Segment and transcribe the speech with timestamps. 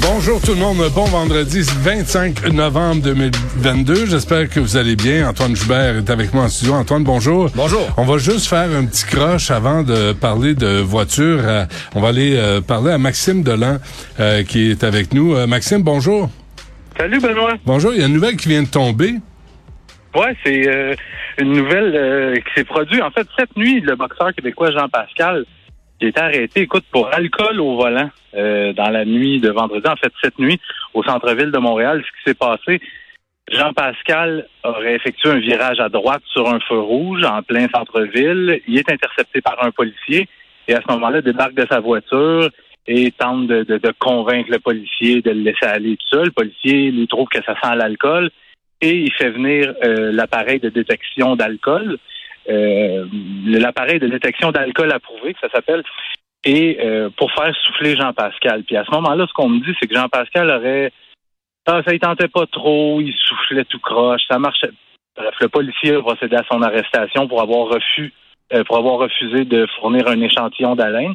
[0.00, 4.06] Bonjour tout le monde, bon vendredi 25 novembre 2022.
[4.06, 5.28] J'espère que vous allez bien.
[5.28, 6.74] Antoine Joubert est avec moi en studio.
[6.74, 7.50] Antoine, bonjour.
[7.54, 7.86] Bonjour.
[7.96, 11.40] On va juste faire un petit croche avant de parler de voiture.
[11.42, 13.78] Euh, on va aller euh, parler à Maxime Delan
[14.20, 15.34] euh, qui est avec nous.
[15.34, 16.30] Euh, Maxime, bonjour.
[16.96, 17.54] Salut Benoît.
[17.66, 19.14] Bonjour, il y a une nouvelle qui vient de tomber.
[20.14, 20.94] Ouais, c'est euh,
[21.38, 23.02] une nouvelle euh, qui s'est produite.
[23.02, 25.57] En fait, cette nuit, le boxeur québécois Jean-Pascal qui
[26.06, 29.86] a été arrêté, écoute, pour alcool au volant euh, dans la nuit de vendredi.
[29.88, 30.60] En fait, cette nuit,
[30.94, 32.80] au centre-ville de Montréal, ce qui s'est passé,
[33.50, 38.60] Jean-Pascal aurait effectué un virage à droite sur un feu rouge en plein centre-ville.
[38.68, 40.28] Il est intercepté par un policier
[40.66, 42.50] et à ce moment-là, débarque de sa voiture
[42.86, 46.26] et tente de, de- de convaincre le policier de le laisser aller tout seul.
[46.26, 48.30] Le policier lui trouve que ça sent l'alcool
[48.82, 51.96] et il fait venir euh, l'appareil de détection d'alcool.
[52.48, 53.04] Euh,
[53.44, 55.82] l'appareil de détection d'alcool approuvé, que ça s'appelle,
[56.44, 58.64] et euh, pour faire souffler Jean-Pascal.
[58.64, 60.92] Puis à ce moment-là, ce qu'on me dit, c'est que Jean-Pascal aurait
[61.70, 64.70] ah, ça il tentait pas trop, il soufflait tout croche, ça marchait.
[65.14, 68.14] Bref, le policier a procédé à son arrestation pour avoir refus,
[68.54, 71.12] euh, pour avoir refusé de fournir un échantillon d'haleine.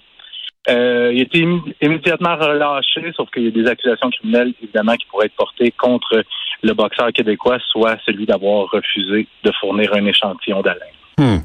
[0.70, 1.40] Euh, il a été
[1.82, 6.24] immédiatement relâché, sauf qu'il y a des accusations criminelles, évidemment, qui pourraient être portées contre
[6.62, 10.94] le boxeur québécois, soit celui d'avoir refusé de fournir un échantillon d'haleine.
[11.20, 11.38] Hmm.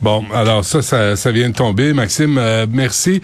[0.00, 1.92] Bon, alors ça, ça, ça vient de tomber.
[1.92, 3.20] Maxime, euh, merci.